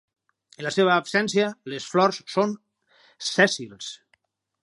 [0.59, 2.57] En la seva absència, les flors són
[3.29, 3.93] sèssils.